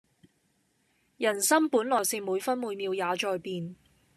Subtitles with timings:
[1.17, 3.75] 人心本來就是每分每秒也在變